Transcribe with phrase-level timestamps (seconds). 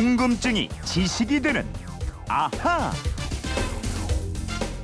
[0.00, 1.64] 궁금증이 지식이 되는
[2.28, 2.92] 아하.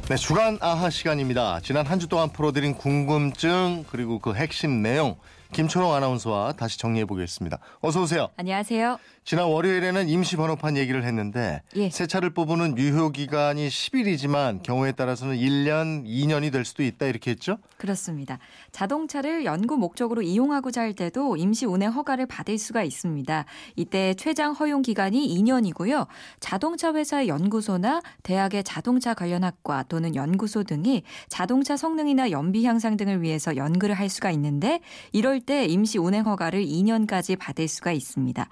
[0.08, 1.60] 네, 주간 아하 시간입니다.
[1.60, 5.16] 지난 한 주 동안 풀어드린 궁금증 그리고 그 핵심 내용
[5.52, 7.58] 김초롱 아나운서와 다시 정리해 보겠습니다.
[7.82, 8.28] 어서 오세요.
[8.38, 8.96] 안녕하세요.
[9.24, 11.88] 지난 월요일에는 임시 번호판 얘기를 했는데 예.
[11.90, 17.58] 새 차를 뽑는 유효 기간이 10일이지만 경우에 따라서는 1년, 2년이 될 수도 있다 이렇게 했죠?
[17.76, 18.40] 그렇습니다.
[18.72, 23.44] 자동차를 연구 목적으로 이용하고자 할 때도 임시 운행 허가를 받을 수가 있습니다.
[23.76, 26.08] 이때 최장 허용 기간이 2년이고요.
[26.40, 33.22] 자동차 회사의 연구소나 대학의 자동차 관련 학과 또는 연구소 등이 자동차 성능이나 연비 향상 등을
[33.22, 34.80] 위해서 연구를 할 수가 있는데
[35.12, 38.48] 이럴 때 임시 운행 허가를 2년까지 받을 수가 있습니다.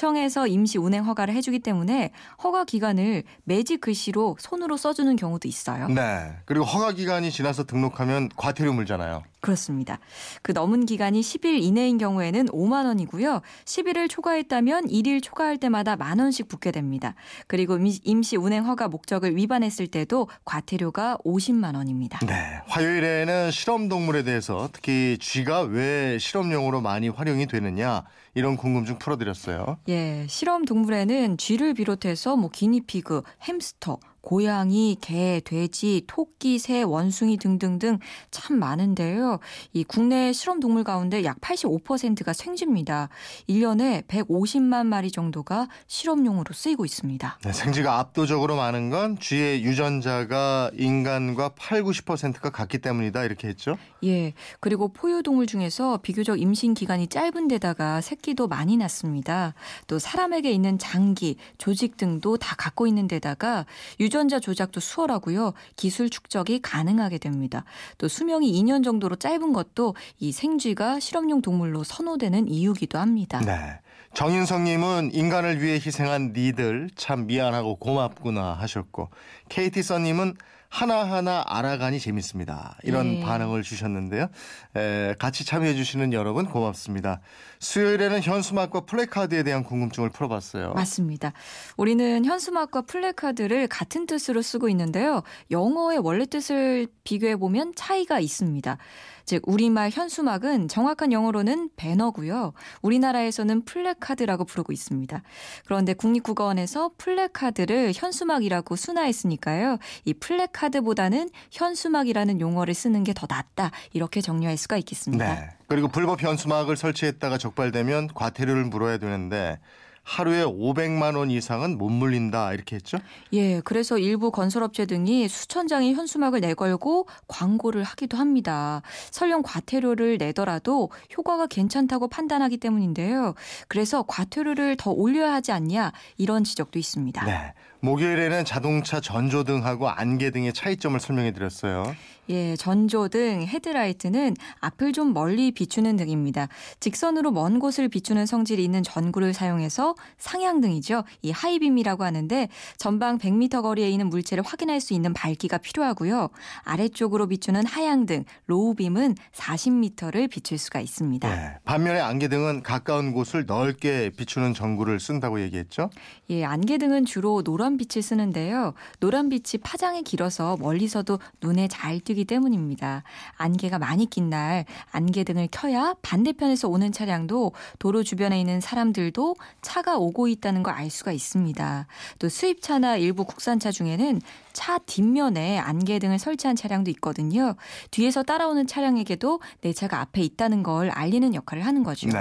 [0.00, 5.88] 구청에서 임시 운행 허가를 해주기 때문에 허가 기간을 매직 글씨로 손으로 써주는 경우도 있어요.
[5.88, 6.32] 네.
[6.46, 9.22] 그리고 허가 기간이 지나서 등록하면 과태료 물잖아요.
[9.40, 9.98] 그렇습니다.
[10.42, 13.40] 그 넘은 기간이 10일 이내인 경우에는 5만 원이고요.
[13.64, 17.14] 10일을 초과했다면 1일 초과할 때마다 만 원씩 붙게 됩니다.
[17.46, 22.18] 그리고 임시 운행 허가 목적을 위반했을 때도 과태료가 50만 원입니다.
[22.26, 22.60] 네.
[22.66, 29.78] 화요일에는 실험 동물에 대해서 특히 쥐가 왜 실험용으로 많이 활용이 되느냐 이런 궁금증 풀어드렸어요.
[29.88, 37.98] 예, 실험 동물에는 쥐를 비롯해서 뭐 기니피그, 햄스터, 고양이, 개, 돼지, 토끼, 새, 원숭이 등등등
[38.30, 39.38] 참 많은데요.
[39.72, 43.08] 이 국내 실험 동물 가운데 약 85%가 생쥐입니다.
[43.48, 47.38] 1년에 150만 마리 정도가 실험용으로 쓰이고 있습니다.
[47.42, 53.78] 네, 생쥐가 압도적으로 많은 건 쥐의 유전자가 인간과 8, 90%가 같기 때문이다 이렇게 했죠?
[54.04, 54.34] 예.
[54.60, 59.54] 그리고 포유동물 중에서 비교적 임신 기간이 짧은 데다가 새끼도 많이 낳습니다.
[59.86, 63.64] 또 사람에게 있는 장기, 조직 등도 다 갖고 있는 데다가
[64.00, 65.54] 유 전자 조작도 수월하고요.
[65.76, 67.64] 기술 축적이 가능하게 됩니다.
[67.98, 73.40] 또 수명이 2년 정도로 짧은 것도 이 생쥐가 실험용 동물로 선호되는 이유기도 합니다.
[73.40, 73.80] 네.
[74.14, 79.08] 정인성님은 인간을 위해 희생한 니들 참 미안하고 고맙구나 하셨고
[79.48, 80.34] KT 써님은
[80.70, 82.78] 하나하나 알아가니 재밌습니다.
[82.84, 83.20] 이런 네.
[83.20, 84.28] 반응을 주셨는데요.
[84.76, 87.20] 에, 같이 참여해 주시는 여러분 고맙습니다.
[87.58, 90.72] 수요일에는 현수막과 플래카드에 대한 궁금증을 풀어봤어요.
[90.74, 91.32] 맞습니다.
[91.76, 95.22] 우리는 현수막과 플래카드를 같은 뜻으로 쓰고 있는데요.
[95.50, 98.78] 영어의 원래 뜻을 비교해 보면 차이가 있습니다.
[99.26, 102.52] 즉 우리말 현수막은 정확한 영어로는 배너고요.
[102.82, 105.22] 우리나라에서는 플래카드라고 부르고 있습니다.
[105.66, 109.78] 그런데 국립국어원에서 플래카드를 현수막이라고 순화했으니까요.
[110.04, 113.70] 이 플래카드 보다는 현수막이라는 용어를 쓰는 게 더 낫다.
[113.92, 115.34] 이렇게 정리할 수가 있겠습니다.
[115.34, 115.48] 네.
[115.68, 119.58] 그리고 불법 현수막을 설치했다가 적발되면 과태료를 물어야 되는데
[120.02, 122.98] 하루에 500만 원 이상은 못 물린다 이렇게 했죠?
[123.32, 128.82] 예, 그래서 일부 건설업체 등이 수천 장의 현수막을 내걸고 광고를 하기도 합니다.
[129.10, 133.34] 설령 과태료를 내더라도 효과가 괜찮다고 판단하기 때문인데요.
[133.68, 137.24] 그래서 과태료를 더 올려야 하지 않냐 이런 지적도 있습니다.
[137.24, 137.52] 네.
[137.80, 141.94] 목요일에는 자동차 전조 등하고 안개 등의 차이점을 설명해 드렸어요.
[142.30, 146.48] 예, 전조 등, 헤드라이트는 앞을 좀 멀리 비추는 등입니다.
[146.80, 151.04] 직선으로 먼 곳을 비추는 성질이 있는 전구를 사용해서 상향등이죠.
[151.22, 156.28] 이 하이빔이라고 하는데 전방 100m 거리에 있는 물체를 확인할 수 있는 밝기가 필요하고요.
[156.62, 161.28] 아래쪽으로 비추는 하향등, 로우빔은 40m를 비출 수가 있습니다.
[161.28, 161.56] 네.
[161.64, 165.90] 반면에 안개등은 가까운 곳을 넓게 비추는 전구를 쓴다고 얘기했죠?
[166.30, 168.74] 예, 안개등은 주로 노란 빛을 쓰는데요.
[169.00, 173.02] 노란 빛이 파장이 길어서 멀리서도 눈에 잘 띄기 때문입니다.
[173.36, 180.28] 안개가 많이 낀 날 안개등을 켜야 반대편에서 오는 차량도 도로 주변에 있는 사람들도 차가 오고
[180.28, 181.86] 있다는 걸 알 수가 있습니다.
[182.18, 184.20] 또 수입차나 일부 국산차 중에는
[184.52, 187.54] 차 뒷면에 안개등을 설치한 차량도 있거든요.
[187.90, 192.08] 뒤에서 따라오는 차량에게도 내 차가 앞에 있다는 걸 알리는 역할을 하는 거죠.
[192.08, 192.20] 네.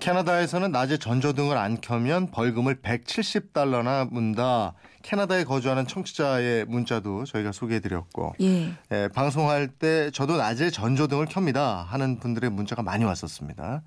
[0.00, 4.74] 캐나다에서는 낮에 전조등을 안 켜면 벌금을 170달러나 문다.
[5.02, 8.72] 캐나다에 거주하는 청취자의 문자도 저희가 소개해드렸고 예.
[8.92, 13.82] 예, 방송할 때 저도 낮에 전조등을 켭니다 하는 분들의 문자가 많이 왔었습니다.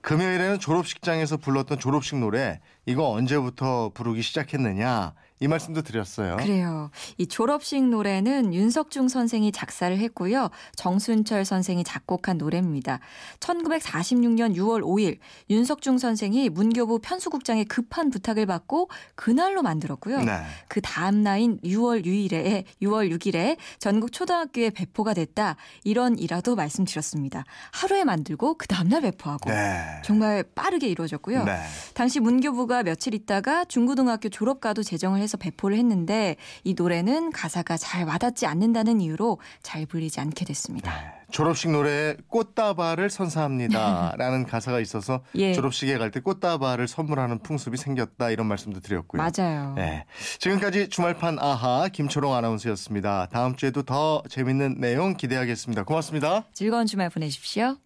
[0.00, 6.36] 금요일에는 졸업식장에서 불렀던 졸업식 노래 이거 언제부터 부르기 시작했느냐 이 말씀도 드렸어요.
[6.36, 6.90] 그래요.
[7.18, 10.48] 이 졸업식 노래는 윤석중 선생이 작사를 했고요.
[10.76, 13.00] 정순철 선생이 작곡한 노래입니다.
[13.40, 15.18] 1946년 6월 5일
[15.50, 20.22] 윤석중 선생이 문교부 편수국장의 급한 부탁을 받고 그날로 만들었고요.
[20.22, 20.42] 네.
[20.68, 25.56] 그 다음 날인 6월 6일에 6월 6일에 전국 초등학교에 배포가 됐다.
[25.82, 27.44] 이런 일화도 말씀드렸습니다.
[27.72, 30.00] 하루에 만들고 그 다음 날 배포하고 네.
[30.04, 31.44] 정말 빠르게 이루어졌고요.
[31.44, 31.58] 네.
[31.92, 38.04] 당시 문교부가 며칠 있다가 중고등학교 졸업과도 제정을 해서 하면서 배포를 했는데 이 노래는 가사가 잘
[38.04, 40.92] 와닿지 않는다는 이유로 잘 불리지 않게 됐습니다.
[41.30, 45.52] 졸업식 노래에 꽃다발을 선사합니다라는 가사가 있어서 예.
[45.52, 49.20] 졸업식에 갈 때 꽃다발을 선물하는 풍습이 생겼다 이런 말씀도 드렸고요.
[49.20, 49.72] 맞아요.
[49.74, 50.04] 네.
[50.38, 53.28] 지금까지 주말판 아하 김초롱 아나운서였습니다.
[53.32, 55.82] 다음 주에도 더 재밌는 내용 기대하겠습니다.
[55.84, 56.44] 고맙습니다.
[56.52, 57.76] 즐거운 주말 보내십시오.